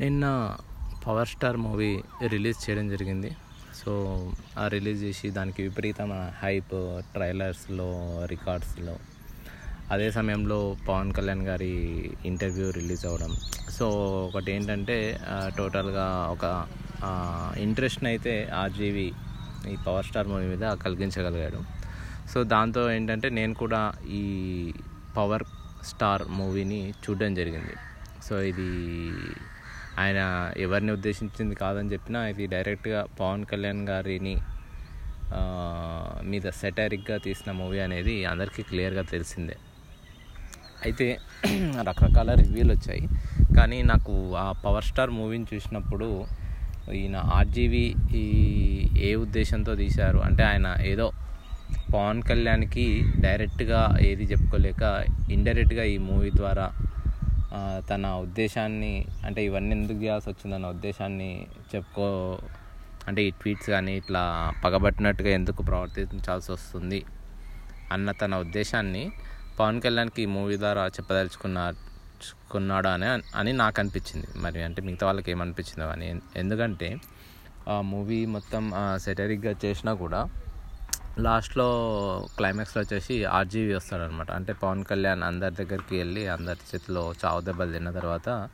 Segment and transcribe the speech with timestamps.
[0.00, 0.24] నిన్న
[1.04, 1.90] power star movie
[2.32, 3.30] release చేయడం జరిగింది.
[3.78, 3.92] సో
[4.62, 6.72] ఆ రిలీజ్ చేసి దానికి విపరీతమైన హైప్
[7.14, 7.88] ట్రైలర్స్లో
[8.32, 8.94] రికార్డ్స్లో.
[9.94, 10.58] అదే సమయంలో
[10.88, 11.74] పవన్ కళ్యాణ్ గారి
[12.30, 13.32] ఇంటర్వ్యూ రిలీజ్ అవ్వడం.
[13.76, 13.86] సో
[14.28, 14.96] ఒకటి ఏంటంటే
[15.58, 16.44] టోటల్గా ఒక
[17.66, 19.06] ఇంట్రెస్ట్ని అయితే ఆర్జీవి
[19.74, 21.62] ఈ పవర్ స్టార్ మూవీ మీద కలిగించగలిగాడు.
[22.32, 23.84] సో దాంతో ఏంటంటే నేను కూడా
[24.22, 24.24] ఈ
[25.18, 25.46] పవర్
[25.92, 27.74] స్టార్ మూవీని చూడడం జరిగింది.
[28.26, 28.70] సో ఇది
[29.98, 30.20] ఆయన
[30.56, 34.34] ఎవరిని ఉద్దేశించింది కాదని చెప్పినా ఇది డైరెక్ట్గా పవన్ కళ్యాణ్ గారిని
[36.22, 39.56] మీద సెటారిక్గా తీసిన మూవీ అనేది అందరికీ క్లియర్గా తెలిసిందే.
[40.82, 41.06] అయితే
[41.88, 43.04] రకరకాల రివ్యూలు వచ్చాయి.
[43.56, 46.08] కానీ నాకు ఆ పవర్ స్టార్ మూవీని చూసినప్పుడు
[46.92, 47.84] ఈయన ఆర్జీవి
[48.14, 48.24] ఈ
[49.02, 51.06] ఏ ఉద్దేశంతో తీశారు అంటే ఆయన ఏదో
[51.94, 52.86] పవన్ కళ్యాణ్కి
[53.16, 54.82] డైరెక్ట్గా ఏది చెప్పుకోలేక
[55.30, 56.66] ఇండైరెక్ట్గా ఈ మూవీ ద్వారా
[57.90, 62.38] తన ఉద్దేశాన్ని అంటే ఇవన్నీ ఎందుకు చేయాల్సి వచ్చిందన్న ఉద్దేశాన్ని చెప్పుకో
[63.08, 67.04] అంటే ఈ ట్వీట్స్ కానీ ఇట్లా పగబట్టినట్టుగా ఎందుకు ప్రవర్తించాల్సి వస్తుంది
[67.92, 69.12] అన్న తన ఉద్దేశాన్ని
[69.58, 74.28] పవన్ కళ్యాణ్కి ఈ మూవీ ద్వారా చెప్పదలుచుకున్నాడు అని అని నాకు అనిపించింది.
[74.36, 76.20] మరి అంటే మిగతా వాళ్ళకి ఏమనిపించిందో అని.
[76.36, 76.96] ఎందుకంటే
[77.68, 80.28] ఆ మూవీ మొత్తం సెటరిక్గా చేసినా కూడా
[81.18, 81.66] లాస్ట్లో
[82.36, 84.30] క్లైమాక్స్లో వచ్చేసి ఆర్జీవి వస్తాడనమాట.
[84.30, 88.48] అంటే పవన్ కళ్యాణ్ అందరి దగ్గరికి వెళ్ళి అందరి చేతిలో చావు దెబ్బలు తిన్న తర్వాత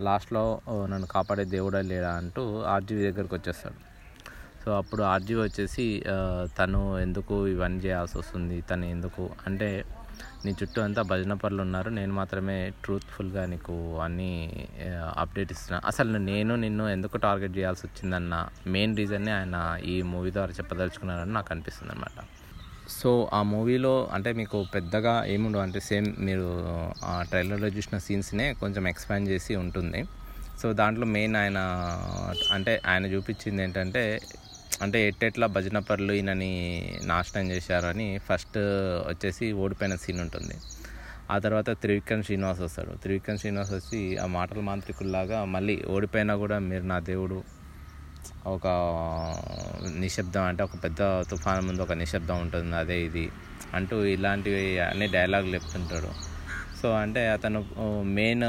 [0.00, 3.95] లాస్ట్లో నన్ను కాపాడే దేవుడే లేడా అంటూ ఆర్జీవి దగ్గరికి వచ్చేస్తాడు.
[4.66, 5.84] సో అప్పుడు ఆర్జీ వచ్చేసి
[6.58, 9.24] తను ఎందుకు ఇవన్నీ చేయాల్సి వస్తుంది తను ఎందుకు?
[9.46, 9.68] అంటే
[10.44, 14.32] నీ చుట్టూ అంతా భజన పనులు ఉన్నారు నేను మాత్రమే ట్రూత్ఫుల్గా నీకు అన్నీ
[15.22, 15.78] అప్డేట్ ఇస్తున్నా.
[15.90, 18.34] అసలు నేను నిన్ను ఎందుకు టార్గెట్ చేయాల్సి వచ్చిందన్న
[18.74, 19.56] మెయిన్ రీజన్ని ఆయన
[19.92, 22.24] ఈ మూవీ ద్వారా చెప్పదలుచుకున్నారని నాకు అనిపిస్తుంది అనమాట
[22.98, 26.48] సో ఆ మూవీలో అంటే మీకు పెద్దగా ఏముండవు అంటే సేమ్ మీరు
[27.04, 30.02] ఆ ట్రైలర్లో చూసిన సీన్స్నే కొంచెం ఎక్స్పాండ్ చేసి ఉంటుంది.
[30.62, 31.58] సో దాంట్లో మెయిన్ ఆయన
[32.52, 34.04] అంటే ఆయన చూపించింది ఏంటంటే
[34.82, 36.52] అంటే ఎట్టెట్లా భజన పరులు ఈయనని
[37.02, 38.58] నాశనం చేశారని ఫస్ట్
[39.08, 40.56] వచ్చేసి ఓడిపోయిన సీన్ ఉంటుంది.
[41.30, 42.90] ఆ తర్వాత త్రివిక్రమ్ శ్రీనివాస్ వస్తాడు.
[42.90, 47.44] త్రివిక్రమ్ శ్రీనివాస్ వచ్చి ఆ మాటల మాంత్రికుల్లాగా మళ్ళీ ఓడిపోయినా కూడా మీరు నా దేవుడు.
[48.46, 48.66] ఒక
[49.98, 52.76] నిశ్శబ్దం అంటే ఒక పెద్ద తుఫాను ముందు ఒక నిశ్శబ్దం ఉంటుంది.
[52.76, 53.30] అదే ఇది
[53.74, 56.35] అంటూ ఇలాంటివి అన్ని డైలాగులు చెప్తుంటాడు.
[56.80, 57.60] సో అంటే అతను
[58.18, 58.44] మెయిన్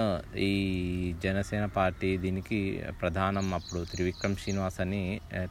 [0.48, 0.54] ఈ
[1.24, 2.60] జనసేన పార్టీ దీనికి
[3.02, 5.02] ప్రధానం అప్పుడు త్రివిక్రమ్ శ్రీనివాస్ అని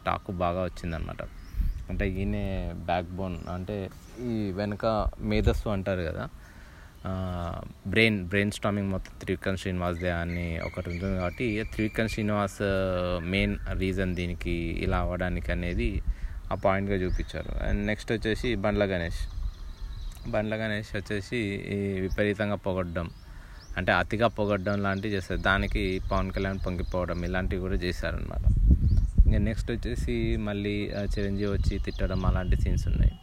[0.06, 1.22] టాక్ బాగా వచ్చిందనమాట
[1.90, 2.44] అంటే ఈయనే
[2.88, 3.76] బ్యాక్ బోన్ అంటే
[4.30, 4.84] ఈ వెనక
[5.30, 6.24] మేధస్సు అంటారు కదా
[7.88, 12.60] బ్రెయిన్ బ్రెయిన్ స్టామింగ్ మొత్తం త్రివిక్రమ్ శ్రీనివాస్దే అని ఒకటి ఉంటుంది కాబట్టి త్రివిక్రమ్ శ్రీనివాస్
[13.34, 14.56] మెయిన్ రీజన్ దీనికి
[14.86, 15.90] ఇలా అవ్వడానికి అనేది
[16.52, 17.52] ఆ పాయింట్గా చూపించారు.
[17.68, 19.22] అండ్ నెక్స్ట్ వచ్చేసి బండ్ల గణేష్.
[20.30, 21.38] బండ్ల గణేష్ వచ్చేసి
[21.76, 23.10] ఈ విపరీతంగా పొగడ్డం.
[23.76, 25.40] అంటే అతిగా పొగడ్డం లాంటివి చేస్తారు.
[25.40, 28.44] దానికి పవన్ కళ్యాణ్ పొంగిపోవడం ఇలాంటివి కూడా చేశారనమాట
[29.26, 30.74] ఇంకా నెక్స్ట్ వచ్చేసి మళ్ళీ
[31.14, 33.14] చిరంజీవి వచ్చి తిట్టడం అలాంటి సీన్స్ ఉన్నాయి.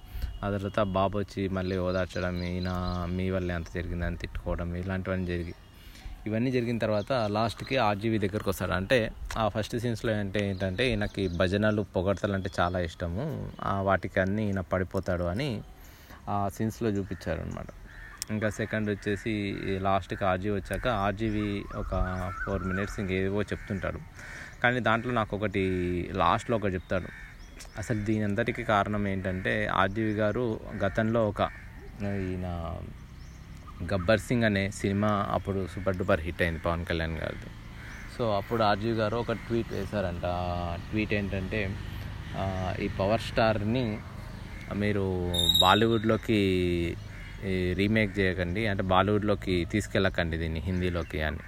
[0.43, 2.71] ఆ తర్వాత బాబు వచ్చి మళ్ళీ ఓదార్చడం ఈయన
[3.09, 5.53] మీ వల్లే అంత జరిగిందని తిట్టుకోవడం ఇలాంటివన్నీ జరిగి
[6.27, 8.71] ఇవన్నీ జరిగిన తర్వాత లాస్ట్కి ఆర్జీవి దగ్గరకు వస్తాడు.
[8.71, 13.25] అంటే ఆ ఫస్ట్ సీన్స్లో ఏంటంటే ఏంటంటే ఈయనకి భజనలు పొగడతలు అంటే చాలా ఇష్టము.
[13.63, 15.49] ఆ వాటికి అన్నీ ఈయన పడిపోతాడు అని
[16.29, 17.67] ఆ సీన్స్లో చూపించారనమాట
[18.31, 19.31] ఇంకా సెకండ్ వచ్చేసి
[19.81, 21.91] లాస్ట్కి ఆర్జీవి వచ్చాక ఆర్జీవి ఒక
[22.45, 23.99] ఫోర్ మినిట్స్ ఇంకేవో చెప్తుంటాడు.
[24.63, 25.63] కానీ దాంట్లో నాకు ఒకటి
[26.13, 27.09] లాస్ట్లో ఒకటి చెప్తాడు.
[27.77, 31.41] అసలు దీని అంతటికి కారణం ఏంటంటే ఆర్జీవి గారు గతంలో ఒక
[32.03, 32.47] ఈయన
[33.93, 37.49] గబ్బర్ సింగ్ అనే సినిమా అప్పుడు సూపర్ డూపర్ హిట్ అయింది పవన్ కళ్యాణ్ గారిది.
[38.17, 40.25] సో అప్పుడు ఆర్జీవి గారు ఒక ట్వీట్ వేశారంట.
[40.89, 41.77] ట్వీట్ ఏంటంటే
[42.83, 43.85] ఈ పవర్ స్టార్ని
[44.81, 45.05] మీరు
[45.63, 46.39] బాలీవుడ్లోకి
[47.79, 51.41] రీమేక్ చేయకండి అంటే బాలీవుడ్లోకి తీసుకెళ్ళకండి దీన్ని హిందీలోకి అని.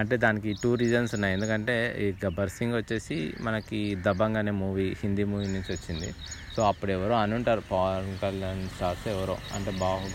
[0.00, 1.34] అంటే దానికి టూ రీజన్స్ ఉన్నాయి.
[1.36, 1.74] ఎందుకంటే
[2.04, 3.16] ఈ గబ్బర్ సింగ్ వచ్చేసి
[3.46, 6.08] మనకి దబంగ్ అనే మూవీ హిందీ మూవీ నుంచి వచ్చింది.
[6.54, 9.36] సో అప్పుడు ఎవరో అని ఉంటారు పవన్ కళ్యాణ్ స్టార్స్ ఎవరో.
[9.56, 10.08] అంటే బాహు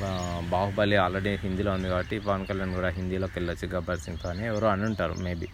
[0.53, 4.85] బాహుబలి ఆల్రెడీ హిందీలో ఉంది కాబట్టి పవన్ కళ్యాణ్ కూడా హిందీలోకి వెళ్ళొచ్చు గబ్బర్ సింగ్తో అని ఎవరో అని
[4.91, 5.49] ఉంటారు మేబీ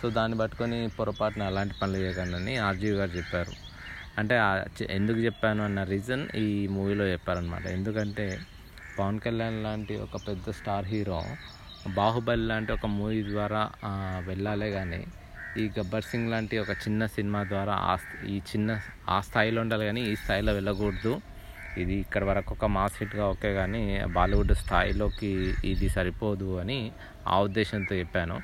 [0.00, 3.54] సో దాన్ని పట్టుకొని పొరపాటున అలాంటి పనులు చేయకండి అని ఆర్జీవి గారు చెప్పారు.
[4.20, 4.36] అంటే
[4.96, 8.26] ఎందుకు చెప్పాను అన్న రీజన్ ఈ మూవీలో చెప్పారనమాట ఎందుకంటే
[8.98, 11.20] పవన్ కళ్యాణ్ లాంటి ఒక పెద్ద స్టార్ హీరో
[11.98, 13.62] బాహుబలి లాంటి ఒక మూవీ ద్వారా
[14.28, 15.00] వెళ్ళాలే కానీ
[15.60, 17.94] ఈ గబ్బర్ సింగ్ లాంటి ఒక చిన్న సినిమా ద్వారా ఆ
[18.34, 18.70] ఈ చిన్న
[19.14, 21.12] ఆ స్థాయిలో ఉండాలి కానీ ఈ స్థాయిలో వెళ్ళకూడదు.
[21.82, 23.82] ఇది ఇక్కడ వరకు ఒక మాస్ హిట్గా ఓకే కానీ
[24.16, 25.30] బాలీవుడ్ స్థాయిలోకి
[25.72, 26.78] ఇది సరిపోదు అని
[27.32, 28.36] ఆ ఉద్దేశంతో చెప్పాను.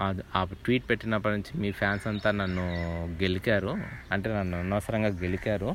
[0.00, 2.64] ఆ- ఆ ట్వీట్ పెట్టినప్పటి నుంచి మీ ఫ్యాన్స్ అంతా నన్ను
[3.22, 3.78] గెలికారు.
[4.12, 5.74] అంటే నన్ను అనవసరంగా గెలికారు.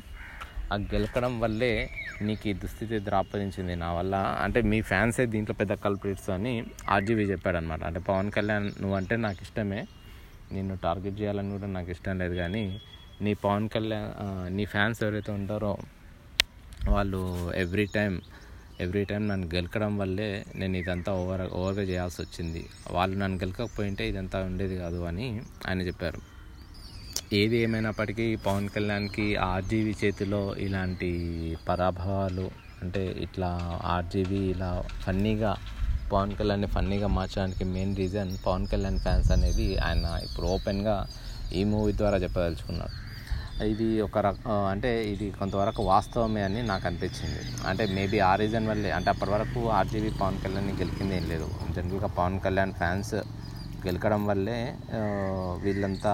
[0.72, 1.90] ఆ గెలకడం వల్లే
[2.22, 4.14] నీకు ఈ దుస్థితి ద్రాపదించింది నా వల్ల.
[4.16, 9.86] అంటే మీ ఫ్యాన్సే దీంట్లో పెద్ద కల్ప్రిట్స్ అని ఆర్జీవి చెప్పాడనమాట అంటే పవన్ కళ్యాణ్ నువ్వంటే నాకు ఇష్టమే.
[10.52, 12.80] నిన్ను టార్గెట్ చేయాలని కూడా నాకు ఇష్టం లేదు కానీ
[13.20, 14.10] నీ పవన్ కళ్యాణ్
[14.56, 15.76] నీ ఫ్యాన్స్ ఎవరైతే ఉంటారో
[16.88, 18.20] వాళ్ళు ఎవ్రీ టైం
[18.80, 22.62] ఎవ్రీ టైం నన్ను గెలకడం వల్లే నేను ఇదంతా ఓవర్ ఓవర్గా చేయాల్సి వచ్చింది.
[22.90, 26.20] వాళ్ళు నన్ను గెలకపోయింటే ఇదంతా ఉండేది కాదు అని ఆయన చెప్పారు.
[27.32, 31.10] ఏది ఏమైనప్పటికీ పవన్ కళ్యాణ్కి ఆర్జీవి చేతిలో ఇలాంటి
[31.68, 32.50] పరాభవాలు
[32.82, 33.50] అంటే ఇట్లా
[33.84, 35.52] ఆర్జీవి ఇలా ఫన్నీగా
[36.10, 40.96] పవన్ కళ్యాణ్ని ఫన్నీగా మార్చడానికి main reason Pawan Kalyan fans అనేది ఆయన ఇప్పుడు ఓపెన్గా
[41.52, 42.94] ఈ మూవీ ద్వారా చెప్పదలుచుకున్నాడు
[43.62, 47.42] ఇది ఒక రక అంటే ఇది కొంతవరకు వాస్తవమే అని నాకు అనిపించింది.
[47.68, 48.90] అంటే మేబీ ఆ రీజన్ వల్లే.
[48.96, 51.46] అంటే అప్పటి వరకు ఆర్జీవీ పవన్ కళ్యాణ్ గెలికింది ఏం లేదు.
[51.76, 53.14] జనరల్గా పవన్ కళ్యాణ్ ఫ్యాన్స్
[53.86, 54.58] గెలకడం వల్లే
[55.64, 56.12] వీళ్ళంతా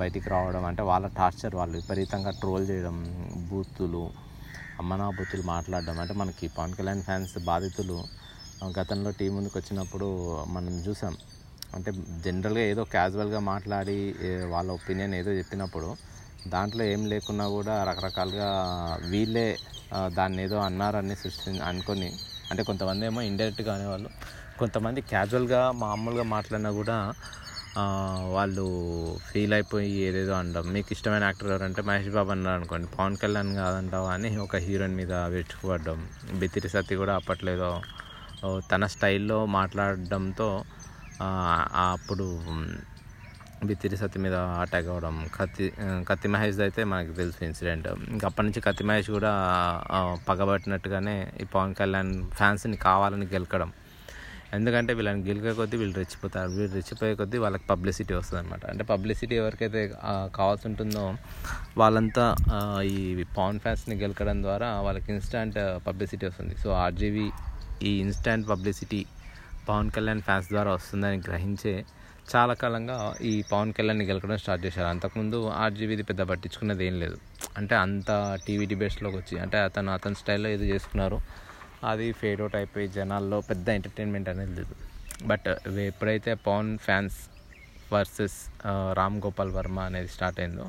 [0.00, 2.96] బయటికి రావడం అంటే వాళ్ళ టార్చర్ వాళ్ళు విపరీతంగా ట్రోల్ చేయడం
[3.50, 4.04] బూతులు
[4.82, 7.98] అమ్మనా బూతులు మాట్లాడడం అంటే మనకి పవన్ కళ్యాణ్ ఫ్యాన్స్ బాధితులు.
[8.78, 10.06] గతంలో టీం ముందుకు వచ్చినప్పుడు
[10.54, 11.14] మనం చూసాం.
[11.76, 11.90] అంటే
[12.24, 13.98] జనరల్గా ఏదో క్యాజువల్గా మాట్లాడి
[14.54, 15.90] వాళ్ళ ఒపీనియన్ ఏదో చెప్పినప్పుడు
[16.48, 18.48] దాంట్లో ఏం లేకున్నా కూడా రకరకాలుగా
[19.08, 19.58] వీళ్ళే
[20.14, 22.12] దాన్ని ఏదో అన్నారని సృష్టి అనుకొని
[22.50, 24.10] అంటే కొంతమంది ఏమో ఇండైరెక్ట్గా అనేవాళ్ళు
[24.58, 27.14] కొంతమంది క్యాజువల్గా మామూలుగా మాట్లాడినా కూడా
[28.32, 28.64] వాళ్ళు
[29.32, 32.86] ఫీల్ అయిపోయి ఏదేదో అనడం మీకు ఇష్టమైన యాక్టర్ ఎవరంటే మహేష్ బాబు అన్నారు అనుకోండి.
[32.98, 36.08] పవన్ కళ్యాణ్ కాదంటావా అని ఒక హీరోయిన్ మీద విరుచుకుపడ్డం
[36.38, 37.80] బితిరి సతి కూడా అప్పట్లేదో
[38.72, 40.64] తన స్టైల్లో మాట్లాడడంతో
[41.92, 42.26] అప్పుడు
[43.68, 45.66] బిత్తిరి సత్తి మీద అటాక్ అవ్వడం కత్తి
[46.08, 49.32] కత్తి మహేష్ అయితే మనకు తెలుసు ఇన్సిడెంట్ ఇంకా అప్పటి నుంచి కత్తి మహేష్ కూడా
[50.28, 53.70] పగబట్టినట్టుగానే ఈ పవన్ కళ్యాణ్ ఫ్యాన్స్ని కావాలని గెలకడం.
[54.56, 56.50] ఎందుకంటే వీళ్ళని గెలికే కొద్దీ వీళ్ళు రెచ్చిపోతారు.
[56.56, 59.82] వీళ్ళు రెచ్చిపోయే కొద్దీ వాళ్ళకి పబ్లిసిటీ వస్తుంది అనమాట అంటే పబ్లిసిటీ ఎవరికైతే
[60.38, 61.04] కావాల్సి ఉంటుందో
[61.82, 62.24] వాళ్ళంతా
[62.94, 62.98] ఈ
[63.38, 65.58] పవన్ ఫ్యాన్స్ని గెలకడం ద్వారా వాళ్ళకి ఇన్స్టాంట్
[65.88, 66.56] పబ్లిసిటీ వస్తుంది.
[66.62, 67.26] సో ఆర్జీవీ
[67.88, 69.00] ఈ instant publicity
[69.68, 71.74] Pawan Kalyan fans ద్వారా వస్తుందని గ్రహించే
[72.32, 72.96] చాలా కాలంగా
[73.30, 74.88] ఈ పవన్ కళ్యాణ్ని గెలకడం స్టార్ట్ చేశారు.
[74.94, 77.16] అంతకుముందు ఆర్జీవీది పెద్ద పట్టించుకున్నది ఏం లేదు.
[77.58, 78.10] అంటే అంత
[78.46, 81.18] టీవీ డిబేట్స్లోకి వచ్చి అంటే అతను అతని స్టైల్లో ఏదో చేసుకున్నారు.
[81.90, 84.74] అది ఫేడ్ అవుట్ అయిపోయి జనాల్లో పెద్ద ఎంటర్టైన్మెంట్ అనేది లేదు.
[85.30, 85.48] బట్
[85.88, 87.18] ఎప్పుడైతే పవన్ ఫ్యాన్స్
[87.94, 88.38] వర్సెస్
[88.98, 90.66] రామ్ గోపాల్ వర్మ అనేది స్టార్ట్ అయిందో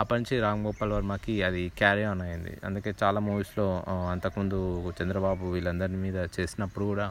[0.00, 2.52] అప్పటి నుంచి రామ్ గోపాల్ వర్మకి అది క్యారీ ఆన్ అయింది.
[2.66, 3.66] అందుకే చాలా మూవీస్లో
[4.12, 4.58] అంతకుముందు
[4.98, 7.06] చంద్రబాబు వీళ్ళందరి మీద చేసినప్పుడు కూడా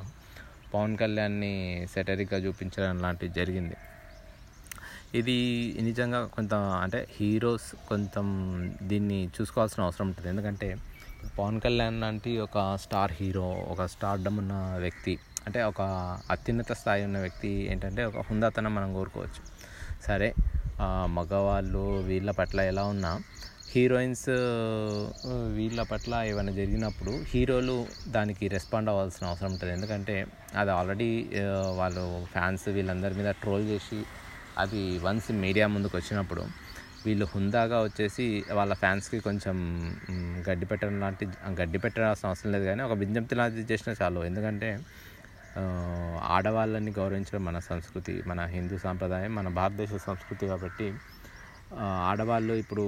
[0.73, 1.53] పవన్ కళ్యాణ్ని
[1.93, 3.77] సెటరిక్గా చూపించడం లాంటివి జరిగింది.
[5.19, 5.37] ఇది
[5.87, 6.53] నిజంగా కొంత
[6.83, 8.27] అంటే హీరోస్ కొంచెం
[8.91, 10.29] దీన్ని చూసుకోవాల్సిన అవసరం ఉంటుంది.
[10.33, 10.69] ఎందుకంటే
[11.39, 14.53] పవన్ కళ్యాణ్ లాంటి ఒక స్టార్ హీరో ఒక స్టార్డమ్ ఉన్న
[14.85, 15.13] వ్యక్తి
[15.47, 15.81] అంటే ఒక
[16.33, 19.41] అత్యున్నత స్థాయి ఉన్న వ్యక్తి ఏంటంటే ఒక హుందాతనం మనం కోరుకోవచ్చు.
[20.07, 20.29] సరే
[21.17, 23.11] మగవాళ్ళు వీళ్ళ పట్ల ఎలా ఉన్నా
[23.73, 24.25] హీరోయిన్స్
[25.57, 27.75] వీళ్ళ పట్ల ఏమైనా జరిగినప్పుడు హీరోలు
[28.15, 29.71] దానికి రెస్పాండ్ అవ్వాల్సిన అవసరం ఉంటుంది.
[29.77, 30.15] ఎందుకంటే
[30.61, 31.09] అది ఆల్రెడీ
[31.79, 32.03] వాళ్ళు
[32.33, 33.99] ఫ్యాన్స్ వీళ్ళందరి మీద ట్రోల్ చేసి
[34.63, 36.43] అది వన్స్ మీడియా ముందుకు వచ్చినప్పుడు
[37.05, 38.25] వీళ్ళు హుందాగా వచ్చేసి
[38.57, 39.55] వాళ్ళ ఫ్యాన్స్కి కొంచెం
[40.49, 41.25] గడ్డి పెట్టడం లాంటి
[41.61, 42.65] గడ్డి పెట్టాల్సిన అవసరం లేదు.
[42.71, 44.21] కానీ ఒక విజ్ఞప్తి లాంటిది చేసినా చాలు.
[44.31, 44.69] ఎందుకంటే
[46.35, 50.89] ఆడవాళ్ళని గౌరవించడం మన సంస్కృతి మన హిందూ సాంప్రదాయం మన భారతదేశ సంస్కృతి కాబట్టి
[51.79, 52.85] ఆడవాళ్ళు ఇప్పుడు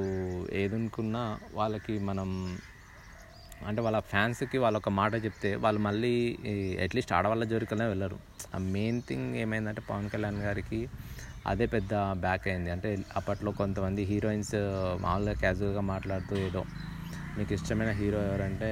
[0.62, 2.30] ఏదనుకున్నా వాళ్ళకి మనం
[3.68, 6.14] అంటే వాళ్ళ ఫ్యాన్స్కి వాళ్ళు ఒక మాట చెప్తే వాళ్ళు మళ్ళీ
[6.86, 8.18] అట్లీస్ట్ ఆడవాళ్ళ జోరికనే వెళ్ళరు.
[8.56, 10.80] ఆ మెయిన్ థింగ్ ఏమైందంటే పవన్ కళ్యాణ్ గారికి
[11.52, 11.94] అదే పెద్ద
[12.26, 12.70] బ్యాక్ అయింది.
[12.72, 14.56] అంటే అప్పట్లో కొంతమంది హీరోయిన్స్
[15.06, 16.63] మామూలుగా క్యాజువల్గా మాట్లాడుతూ ఏదో
[17.38, 18.70] మీకు ఇష్టమైన హీరో ఎవరంటే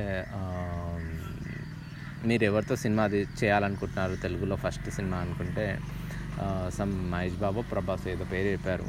[2.30, 5.66] మీరు ఎవరితో సినిమా అది చేయాలనుకుంటున్నారు తెలుగులో ఫస్ట్ సినిమా అనుకుంటే
[6.78, 8.86] సమ్ మహేష్ బాబు ప్రభాస్ ఏదో పేరు చెప్పారు.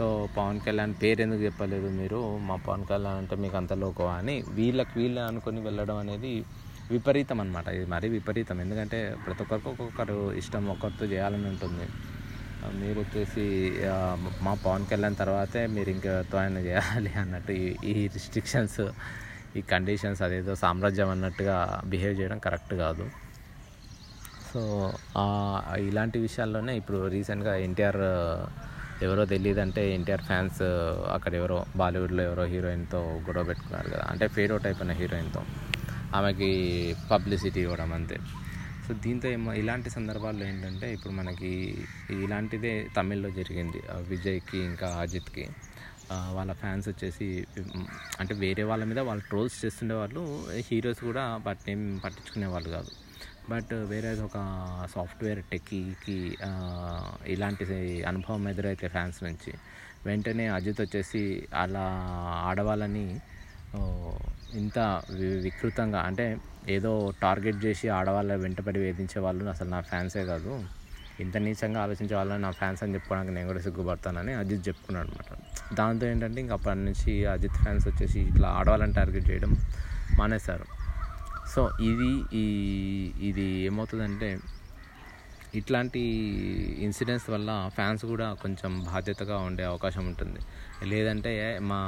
[0.00, 2.38] సో పవన్ కళ్యాణ్ పేరు ఎందుకు చెప్పలేదు మీరు?
[2.38, 6.44] మా పవన్ కళ్యాణ్ అంటే మీకు అంత లోకో అని వీళ్ళకి వీళ్ళు అనుకొని వెళ్ళడం అనేది
[6.90, 8.60] విపరీతం అనమాట ఇది మరీ విపరీతం.
[8.60, 11.88] ఎందుకంటే ప్రతి ఒక్కరికి ఒక్కొక్కరు ఇష్టం ఒక్కరితో చేయాలని ఉంటుంది.
[12.84, 13.72] మీరు వచ్చేసి
[14.42, 18.88] మా పవన్ కళ్యాణ్ తర్వాతే మీరు ఇంకెవరితో ఆయన చేయాలి అన్నట్టు ఈ- ఈ రిస్ట్రిక్షన్స్
[19.56, 23.10] ఈ కండిషన్స్ అదేదో సామ్రాజ్యం అన్నట్టుగా బిహేవ్ చేయడం కరెక్ట్ కాదు.
[24.54, 24.92] సో
[25.78, 28.00] ఇలాంటి విషయాల్లోనే ఇప్పుడు రీసెంట్గా ఎన్టీఆర్
[29.02, 30.62] ఎవరో తెలియదంటే ఎన్టీఆర్ ఫ్యాన్స్
[31.14, 34.04] అక్కడ ఎవరో బాలీవుడ్లో ఎవరో హీరోయిన్తో గొడవ పెట్టుకున్నారు కదా.
[34.10, 35.42] అంటే ఫేడ్ అవుట్ అయిపోయిన హీరోయిన్తో.
[36.14, 36.50] ఆమెకి
[37.10, 38.16] పబ్లిసిటీ ఇవ్వడం అంతే.
[38.88, 41.50] సో దీంతో ఏమో ఇలాంటి సందర్భాల్లో ఏంటంటే ఇప్పుడు మనకి
[42.10, 43.82] ఇలాంటిదే తమిళ్ళో జరిగింది.
[44.08, 45.48] విజయ్కి ఇంకా అజిత్కి.
[46.12, 47.46] వాళ్ళ ఫ్యాన్స్ వచ్చేసి
[48.20, 50.22] అంటే వేరే వాళ్ళ మీద వాళ్ళు ట్రోల్స్ చేస్తుండే వాళ్ళు
[50.70, 52.90] హీరోస్ కూడా వాటిని ఏం పట్టించుకునే వాళ్ళు కాదు.
[53.50, 54.38] బట్ వేరే ఒక
[54.94, 56.18] సాఫ్ట్వేర్ టెక్కీకి
[57.26, 57.64] ఇలాంటి
[58.02, 59.52] అనుభవం ఎదురైతే ఫ్యాన్స్ నుంచి.
[60.06, 61.22] వెంటనే అజిత్ వచ్చేసి
[61.54, 61.86] అలా
[62.48, 63.06] ఆడవాళ్ళని
[64.58, 64.78] ఇంత
[65.10, 66.26] వి- వికృతంగా అంటే
[66.68, 66.92] ఏదో
[67.22, 70.52] టార్గెట్ చేసి ఆడవాళ్ళ వెంటపడి వేధించే వాళ్ళు అసలు నా ఫ్యాన్సే కాదు.
[71.20, 75.30] ఇంత నీచంగా ఆలోచించే వాళ్ళని నా ఫ్యాన్స్ అని చెప్పుకోవడానికి నేను కూడా సిగ్గుపడతానని అజిత్ చెప్పుకున్నాడు అనమాట
[75.74, 79.52] దాంతో ఏంటంటే ఇంకా అప్పటి నుంచి అజిత్ ఫ్యాన్స్ వచ్చేసి ఇట్లా ఆడవాళ్ళని టార్గెట్ చేయడం
[80.18, 80.79] మానేశారు.
[81.52, 82.46] సో ఇది ఈ
[83.28, 84.30] ఇది ఏమవుతుందంటే
[85.58, 86.00] ఇట్లాంటి
[86.86, 90.40] ఇన్సిడెంట్స్ వల్ల ఫ్యాన్స్ కూడా కొంచెం బాధ్యతగా ఉండే అవకాశం ఉంటుంది.
[90.90, 91.32] లేదంటే
[91.70, 91.80] మా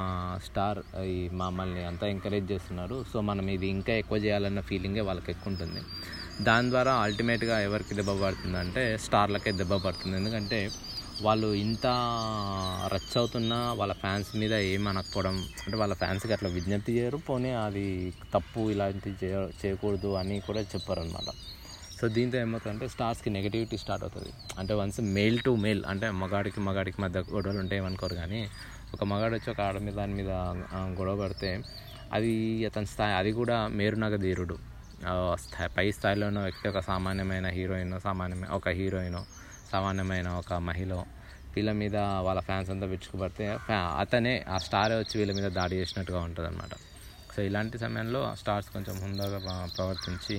[0.47, 0.79] స్టార్
[1.15, 2.97] ఈ మమ్మల్ని అంతా ఎంకరేజ్ చేస్తున్నారు.
[3.11, 5.83] సో మనం ఇది ఇంకా ఎక్కువ చేయాలన్న ఫీలింగే వాళ్ళకి ఎక్కువ ఉంటుంది.
[6.49, 10.15] దాని ద్వారా అల్టిమేట్గా ఎవరికి దెబ్బ పడుతుందంటే స్టార్లకే దెబ్బ పడుతుంది.
[10.21, 10.61] ఎందుకంటే
[11.25, 11.87] వాళ్ళు ఇంత
[12.93, 17.19] రచ్ అవుతున్నా వాళ్ళ ఫ్యాన్స్ మీద ఏం అనకపోవడం అంటే వాళ్ళ ఫ్యాన్స్కి అట్లా విజ్ఞప్తి చేయరు.
[17.29, 17.85] పోనీ అది
[18.35, 21.29] తప్పు ఇలాంటివి చేయ చేయకూడదు అని కూడా చెప్పారు అనమాట
[21.99, 24.33] సో దీంతో ఏమవుతుందంటే స్టార్స్కి నెగిటివిటీ స్టార్ట్ అవుతుంది.
[24.61, 28.41] అంటే వన్స్ మేల్ టు మేల్ అంటే మగాడికి మగాడికి మధ్య గొడవలు ఉంటాయి అనుకోరు కానీ
[28.95, 30.31] ఒక మగాడు వచ్చి ఒక ఆడ మీద దాని మీద
[30.99, 31.51] గొడవ పడితే
[32.17, 32.33] అది
[32.69, 34.57] అతని స్థాయి అది కూడా మేరునగ ధీరుడు
[35.45, 39.21] స్థాయి పై స్థాయిలో ఉన్న వ్యక్తి ఒక సామాన్యమైన హీరోయిన్ సామాన్యమైన ఒక హీరోయిన్.
[39.73, 40.93] సామాన్యమైన ఒక మహిళ
[41.55, 46.21] వీళ్ళ మీద వాళ్ళ ఫ్యాన్స్ అంతా విచ్చుకుపడితే ఫ్యా అతనే ఆ స్టారే వచ్చి వీళ్ళ మీద దాడి చేసినట్టుగా
[46.21, 46.75] ఉంటుంది అనమాట
[47.35, 49.39] సో ఇలాంటి సమయంలో స్టార్స్ కొంచెం హుందాగా
[49.77, 50.37] ప్రవర్తించి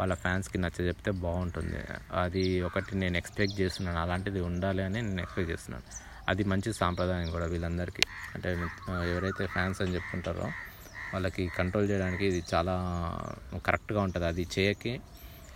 [0.00, 1.80] వాళ్ళ ఫ్యాన్స్కి నచ్చ చెప్తే బాగుంటుంది.
[2.22, 3.98] అది ఒకటి నేను ఎక్స్పెక్ట్ చేస్తున్నాను.
[3.98, 5.86] అలాంటిది ఉండాలి అని నేను ఎక్స్పెక్ట్ చేస్తున్నాను.
[6.28, 8.04] అది మంచి సాంప్రదాయం కూడా వీళ్ళందరికీ.
[8.34, 8.50] అంటే
[9.12, 10.46] ఎవరైతే ఫ్యాన్స్ అని చెప్పుకుంటారో
[11.14, 12.74] వాళ్ళకి కంట్రోల్ చేయడానికి ఇది చాలా
[13.66, 14.26] కరెక్ట్గా ఉంటుంది.
[14.26, 14.92] అది చేయకి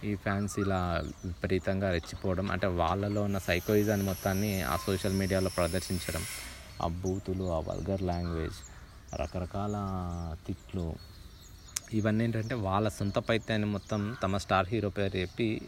[0.04, 6.22] ఈ ఫ్యాన్స్ ఇలా విపరీతంగా రెచ్చిపోవడం అంటే వాళ్ళలో ఉన్న సైకోయిజాన్ని మొత్తాన్ని ఆ సోషల్ మీడియాలో ప్రదర్శించడం
[6.82, 8.58] ఆ బూతులు ఆ వల్గర్ లాంగ్వేజ్
[9.14, 9.76] రకరకాల
[10.46, 10.94] తిట్లు
[11.92, 15.60] ఇవన్నీ ఏంటంటే వాళ్ళ సొంత పైత్యాన్ని మొత్తం తమ స్టార్ హీరో పేరు చెప్పి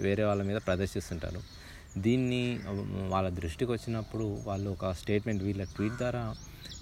[0.00, 1.40] వేరే వాళ్ళ మీద ప్రదర్శిస్తుంటారు.
[1.98, 2.60] దీన్ని
[3.08, 6.34] వాళ్ళ దృష్టికి వచ్చినప్పుడు వాళ్ళు ఒక స్టేట్మెంట్ వీళ్ళ ట్వీట్ ద్వారా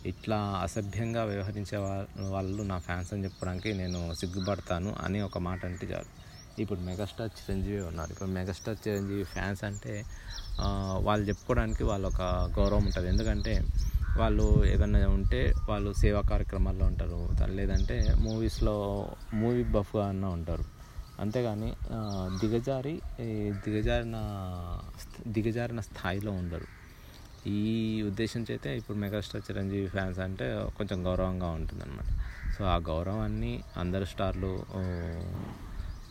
[0.07, 5.87] ఇట్లా అసభ్యంగా వ్యవహరించే వా- వాళ్ళు నా ఫ్యాన్స్ అని చెప్పడానికి నేను సిగ్గుపడతాను అని ఒక మాట అంటే
[5.87, 6.18] చాలు.
[6.65, 8.11] ఇప్పుడు మెగాస్టార్ చిరంజీవి ఉన్నారు.
[8.13, 9.93] ఇప్పుడు మెగాస్టార్ చిరంజీవి ఫ్యాన్స్ అంటే
[11.07, 12.23] వాళ్ళు చెప్పుకోవడానికి వాళ్ళు ఒక
[12.59, 13.09] గౌరవం ఉంటుంది.
[13.09, 13.55] ఎందుకంటే
[14.19, 17.21] వాళ్ళు ఏదన్నా ఉంటే వాళ్ళు సేవా కార్యక్రమాల్లో ఉంటారు.
[17.59, 18.75] లేదంటే మూవీస్లో
[19.35, 20.65] మూవీ బఫ్గా అన్న ఉంటారు.
[21.21, 21.71] అంతేగాని
[22.41, 23.31] దిగజారి ఈ
[23.65, 24.19] దిగజారిన
[25.27, 26.69] దిగజారిన స్థాయిలో ఉండరు.
[27.49, 27.63] ఈ
[28.03, 30.47] ఉద్దేశం అయితే ఇప్పుడు మెగాస్టార్ చిరంజీవి ఫ్యాన్స్ అంటే
[30.79, 32.11] కొంచెం గౌరవంగా ఉంటుందన్నమాట.
[32.55, 34.53] సో ఆ గౌరవాన్ని అందరు స్టార్లు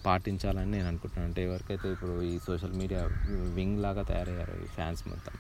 [0.08, 1.30] పాటించాలని నేను అనుకుంటున్నాను.
[1.30, 5.34] అంటే ఎవరికైతే ఇప్పుడు ఈ సోషల్ మీడియా వింగ్ లాగా తయారయ్యారు ఈ ఫ్యాన్స్ మొత్తం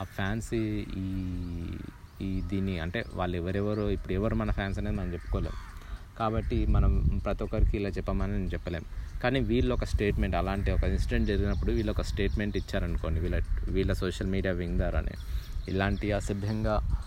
[0.00, 1.78] ఆ ఫ్యాన్స్ ఈ-
[2.20, 5.52] ఈ దీన్ని అంటే వాళ్ళు ఎవరెవరు ఇప్పుడు ఎవరు మన ఫ్యాన్స్ అనేది మనం చెప్పుకోలేం.
[6.18, 8.82] కాబట్టి మనం ప్రతి ఒక్కరికి ఇలా చెప్పమని నేను చెప్పలేం.
[9.22, 14.26] కానీ వీళ్ళు ఒక స్టేట్మెంట్ అలాంటి ఒక ఇన్సిడెంట్ జరిగినప్పుడు వీళ్ళు ఒక స్టేట్మెంట్ ఇచ్చారనుకోండి వీళ్ళ వీళ్ళ సోషల్
[14.26, 15.12] మీడియా వింగ్ ద్వారానే.
[15.68, 17.02] ఇలాంటి అసభ్యంగా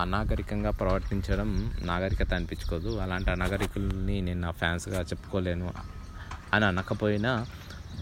[0.00, 2.96] అనాగరికంగా ప్రవర్తించడం నాగరికత అనిపించుకోదు.
[2.96, 5.95] అలాంటి అనాగరికుల్ని నేను నా ఫ్యాన్స్గా చెప్పుకోలేను.
[6.56, 7.32] అని అనకపోయినా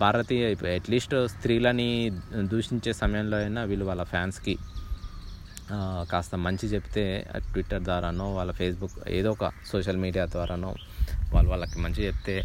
[0.03, 0.45] భారతీయ
[0.77, 1.89] అట్లీస్ట్ స్త్రీలని
[2.53, 4.55] దూషించే సమయంలో అయినా వీళ్ళు వాళ్ళ ఫ్యాన్స్కి
[6.11, 7.05] కాస్త మంచి చెప్తే
[7.53, 10.71] ట్విట్టర్ ద్వారానో వాళ్ళ ఫేస్బుక్ ఏదో ఒక సోషల్ మీడియా ద్వారానో
[11.35, 12.37] వాళ్ళు వాళ్ళకి మంచి చెప్తే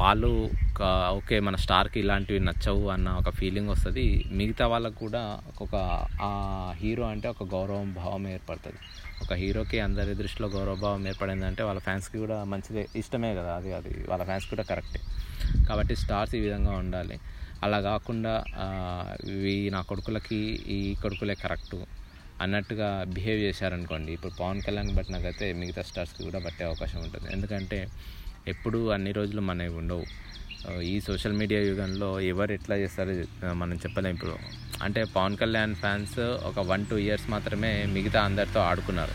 [0.00, 0.30] వాళ్ళు
[0.66, 0.82] ఒక
[1.18, 4.04] ఓకే మన స్టార్కి ఇలాంటివి నచ్చవు అన్న ఒక ఫీలింగ్ వస్తుంది.
[4.38, 5.22] మిగతా వాళ్ళకు కూడా
[5.64, 5.74] ఒక
[6.28, 6.30] ఆ
[6.80, 8.80] హీరో అంటే ఒక గౌరవం భావం ఏర్పడుతుంది.
[9.24, 14.22] ఒక హీరోకి అందరి దృష్టిలో గౌరవభావం ఏర్పడిందంటే వాళ్ళ ఫ్యాన్స్కి కూడా మంచిదే ఇష్టమే కదా అది అది వాళ్ళ
[14.30, 15.00] ఫ్యాన్స్ కూడా కరెక్టే.
[15.68, 17.16] కాబట్టి స్టార్స్ ఈ విధంగా ఉండాలి.
[17.66, 18.32] అలా కాకుండా
[19.34, 20.40] ఇవి నా కొడుకులకి
[20.76, 21.78] ఈ కొడుకులే కరెక్టు
[22.44, 27.28] అన్నట్టుగా బిహేవ్ చేశారనుకోండి ఇప్పుడు పవన్ కళ్యాణ్ బట్టినాకైతే మిగతా స్టార్స్కి కూడా పట్టే అవకాశం ఉంటుంది.
[27.36, 27.78] ఎందుకంటే
[28.52, 30.04] ఎప్పుడు అన్ని రోజులు మనవి ఉండవు.
[30.92, 33.12] ఈ సోషల్ మీడియా యుగంలో ఎవరు ఎట్లా చేస్తారో
[33.62, 34.36] మనం చెప్పలేం ఇప్పుడు.
[34.84, 36.18] అంటే పవన్ కళ్యాణ్ ఫ్యాన్స్
[36.48, 39.14] ఒక వన్ టూ ఇయర్స్ మాత్రమే మిగతా అందరితో ఆడుకున్నారు.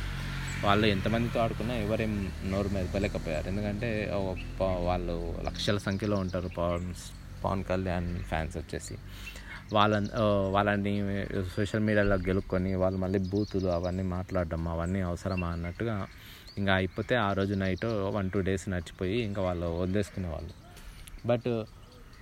[0.65, 2.13] వాళ్ళు ఎంతమందితో ఆడుకున్నా ఎవరేం
[2.51, 3.89] నోరు మెదపలేకపోయారు ఎందుకంటే
[4.87, 5.15] వాళ్ళు
[5.47, 6.87] లక్షల సంఖ్యలో ఉంటారు పవన్
[7.43, 8.95] పవన్ కళ్యాణ్ ఫ్యాన్స్ వచ్చేసి.
[9.73, 9.93] వాళ్ళ
[10.51, 10.93] వాళ్ళని
[11.55, 15.95] సోషల్ మీడియాలో గెలుక్కొని వాళ్ళు మళ్ళీ బూతులు అవన్నీ మాట్లాడడం అవన్నీ అవసరమా అన్నట్టుగా
[16.57, 20.53] ఇంకా అయిపోతే ఆ రోజు నైట్ వన్ టూ డేస్ నడిచిపోయి ఇంకా వాళ్ళు వదిలేసుకునేవాళ్ళు.
[21.25, 21.49] బట్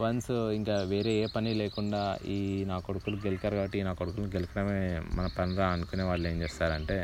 [0.02, 4.80] వన్స్ ఇంకా వేరే ఏ పని లేకుండా ఈ నా కొడుకులు గెలికారు కాబట్టి ఈ నా కొడుకులు గెలకడమే
[5.18, 6.98] మన పనిరా అనుకునే వాళ్ళు ఏం చేస్తారంటే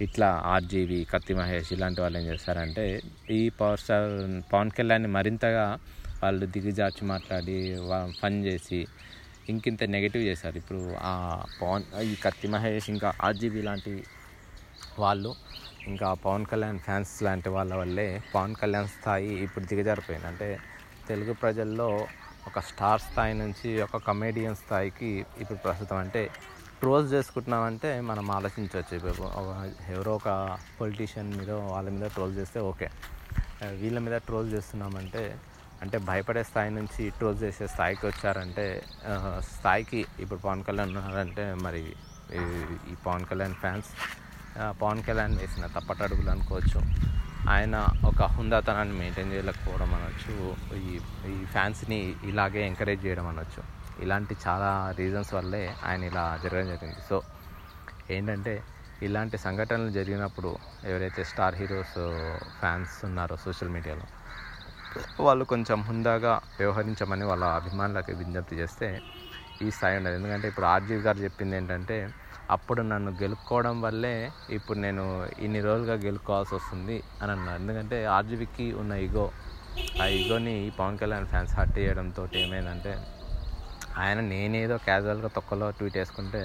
[0.00, 2.84] ఇట్లా ఆర్జీవి కత్తి మహేష్ ఇలాంటి వాళ్ళు ఏం చేస్తారంటే
[3.30, 4.08] ఈ పవర్ స్టార్
[4.52, 5.66] పవన్ కళ్యాణ్ని మరింతగా
[6.22, 7.56] వాళ్ళు దిగజార్చి మాట్లాడి
[8.20, 8.80] ఫన్ చేసి
[9.48, 11.12] ఇంకింత నెగిటివ్ చేశారు ఇప్పుడు ఆ
[11.60, 13.94] పవన్ ఈ కత్తి మహేష్ ఇంకా ఆర్జీబీ లాంటి
[14.98, 15.30] వాళ్ళు
[15.88, 20.26] ఇంకా పవన్ కళ్యాణ్ ఫ్యాన్స్ లాంటి వాళ్ళ వల్లే పవన్ కళ్యాణ్ స్థాయి ఇప్పుడు దిగజారిపోయింది.
[20.26, 20.48] అంటే
[21.08, 21.86] తెలుగు ప్రజల్లో
[22.46, 26.30] ఒక స్టార్ స్థాయి నుంచి ఒక కమేడియన్ స్థాయికి ఇప్పుడు ప్రస్తుతం అంటే
[26.80, 28.96] ట్రోల్స్ చేసుకుంటున్నామంటే మనం ఆలోచించవచ్చు.
[28.96, 29.48] ఇప్పుడు ఒక
[29.88, 30.28] ఎవరో ఒక
[30.80, 32.88] పొలిటీషియన్ మీద వాళ్ళ మీద ట్రోల్ చేస్తే ఓకే.
[33.74, 35.22] వీళ్ళ మీద ట్రోల్ చేస్తున్నామంటే
[35.82, 38.82] అంటే భయపడే స్థాయి నుంచి ట్రోల్ చేసే స్థాయికి వచ్చారంటే
[39.38, 41.82] స్థాయికి ఇప్పుడు పవన్ కళ్యాణ్ ఉన్నారంటే మరి
[42.34, 43.90] ఈ- ఈ పవన్ కళ్యాణ్ ఫ్యాన్స్
[44.82, 46.80] పవన్ కళ్యాణ్ వేసిన తప్పటడుగులు అనుకోవచ్చు.
[47.54, 47.76] ఆయన
[48.10, 50.34] ఒక హుందాతనాన్ని మెయింటైన్ చేయలేకపోవడం అనొచ్చు
[50.88, 50.94] ఈ
[51.34, 51.98] ఈ ఫ్యాన్స్ని
[52.30, 53.62] ఇలాగే ఎంకరేజ్ చేయడం అనొచ్చు.
[53.96, 57.00] ఇలాంటి చాలా రీజన్స్ వల్లే ఆయన ఇలా జరగడం జరిగింది.
[57.08, 57.16] సో
[58.16, 58.54] ఏంటంటే
[59.06, 60.50] ఇలాంటి సంఘటనలు జరిగినప్పుడు
[60.90, 61.98] ఎవరైతే స్టార్ హీరోస్
[62.60, 64.06] ఫ్యాన్స్ ఉన్నారో సోషల్ మీడియాలో
[65.26, 68.88] వాళ్ళు కొంచెం హుందాగా వ్యవహరించమని వాళ్ళ అభిమానులకు విజ్ఞప్తి చేస్తే
[69.64, 70.16] ఈ స్థాయి ఉండదు.
[70.18, 71.96] ఎందుకంటే ఇప్పుడు ఆర్జీవి గారు చెప్పింది ఏంటంటే
[72.50, 74.14] అప్పుడు నన్ను గెలుపుకోవడం వల్లే
[74.56, 75.04] ఇప్పుడు నేను
[75.38, 77.58] ఇన్ని రోజులుగా గెలుపుకోవాల్సి వస్తుంది అని అన్నారు.
[77.62, 79.26] ఎందుకంటే ఆర్జీవికి ఉన్న ఈగో
[80.02, 82.92] ఆ ఈగోని ఈ పవన్ కళ్యాణ్ ఫ్యాన్స్ హర్ట్ చేయడంతో ఏమైందంటే
[84.04, 86.42] ఆయన నేనేదో క్యాజువల్గా తొక్కలో ట్వీట్ వేసుకుంటే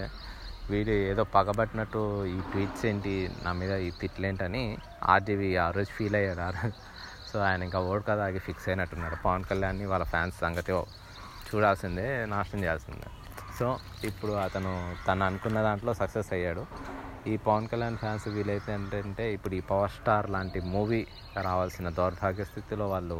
[0.71, 2.01] వీడు ఏదో పగబట్టినట్టు
[2.33, 3.13] ఈ ట్వీట్స్ ఏంటి
[3.45, 4.63] నా మీద ఈ తిట్లేంటని
[5.13, 6.69] ఆర్జీవి ఆ రోజు ఫీల్ అయ్యారు.
[7.29, 10.73] సో ఆయన ఇంకా ఓడ్ కదా ఆగి ఫిక్స్ అయినట్టున్నాడు పవన్ కళ్యాణ్ని వాళ్ళ ఫ్యాన్స్ సంగతి
[11.47, 13.07] చూడాల్సిందే నాశనం చేయాల్సిందే.
[13.63, 13.69] సో
[14.07, 14.71] ఇప్పుడు అతను
[15.07, 16.63] తను అనుకున్న దాంట్లో సక్సెస్ అయ్యాడు.
[17.31, 20.99] ఈ పవన్ కళ్యాణ్ ఫ్యాన్స్ వీలైతే ఏంటంటే ఇప్పుడు ఈ పవర్ స్టార్ లాంటి మూవీ
[21.47, 23.19] రావాల్సిన దౌర్భాగ్య స్థితిలో వాళ్ళు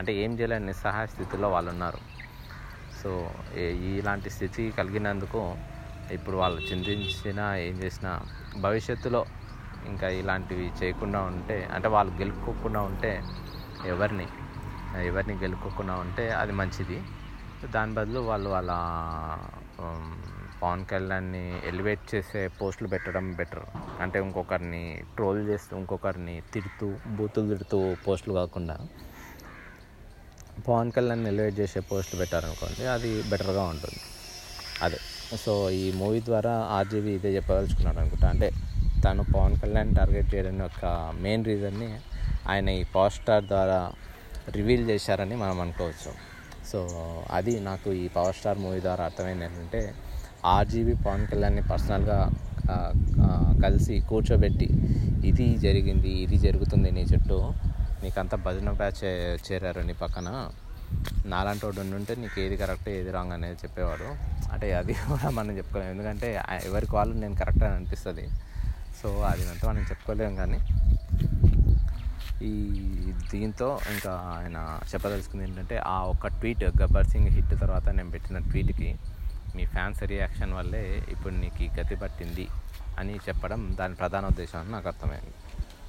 [0.00, 2.00] అంటే ఏం చేయలేని నిస్సహాయ స్థితిలో వాళ్ళు ఉన్నారు.
[3.00, 3.10] సో
[3.90, 5.42] ఇలాంటి స్థితి కలిగినందుకు
[6.18, 8.12] ఇప్పుడు వాళ్ళు చింతించినా ఏం చేసినా
[8.66, 9.24] భవిష్యత్తులో
[9.90, 13.12] ఇంకా ఇలాంటివి చేయకుండా ఉంటే అంటే వాళ్ళు గెలుపుకోకుండా ఉంటే
[13.94, 14.28] ఎవరిని
[15.10, 17.00] ఎవరిని గెలుపుకోకుండా ఉంటే అది మంచిది.
[17.74, 18.72] దాని బదులు వాళ్ళు వాళ్ళ
[20.62, 23.64] పవన్ కళ్యాణ్ని ఎలివేట్ చేసే పోస్టులు పెట్టడం బెటర్.
[24.00, 28.78] అంటే ఇంకొకరిని ట్రోల్ చేస్తూ ఇంకొకరిని తిడుతూ బూతులు తిడుతూ పోస్టులు కాకుండా
[30.68, 34.00] పవన్ కళ్యాణ్ ఎలివేట్ చేసే పోస్టులు పెట్టారనుకోండి అది బెటర్గా ఉంటుంది.
[34.82, 34.96] అదే.
[35.36, 38.50] సో ఈ మూవీ ద్వారా ఆర్జీవి ఇదే చెప్పదలుచుకున్నాడు అనుకుంటా అంటే
[39.04, 41.98] తను పవన్ కళ్యాణ్ టార్గెట్ చేయడం యొక్క మెయిన్ రీజన్ని
[42.48, 43.92] ఆయన ఈ పవర్ స్టార్ ద్వారా
[44.48, 46.33] రివీల్ చేశారని మనం అనుకోవచ్చు.
[46.72, 46.88] సో
[47.30, 49.94] అది నాకు ఈ పవర్ స్టార్ మూవీ ద్వారా అర్థమైంది ఏంటంటే
[50.44, 52.30] ఆర్జీబీ పవన్ కళ్యాణ్ని పర్సనల్గా
[53.62, 54.68] కలిసి కూర్చోబెట్టి
[55.24, 57.52] ఇది జరిగింది ఇది జరుగుతుంది నీ చుట్టూ
[58.02, 60.50] నీకంతా భజన బ్యాచ్ చే- చేరారు నీ పక్కన
[61.26, 64.08] నాలాంటి వాడు ఉంటే నీకు ఏది కరెక్ట్ ఏది రాంగ్ అనేది చెప్పేవాడు.
[64.52, 68.28] అంటే అది కూడా మనం చెప్పుకోలేము ఎందుకంటే ఎవరికి వాళ్ళు నేను కరెక్ట్ అని అనిపిస్తుంది.
[69.02, 70.58] సో అది అంతా మనం చెప్పుకోలేము కానీ
[72.42, 72.52] ఈ
[73.30, 78.94] దీంతో ఇంకా ఆయన చెప్పదలుచుకుంది ఏంటంటే ఆ ఒక్క ట్వీట్ గబ్బర్ సింగ్ హిట్ తర్వాత నేను పెట్టిన ట్వీట్కి
[79.56, 82.46] మీ ఫ్యాన్స్ రియాక్షన్ వల్లే ఇప్పుడు నీకు గతి పట్టింది
[82.98, 85.32] అని చెప్పడం దాని ప్రధాన ఉద్దేశం అని నాకు అర్థమైంది.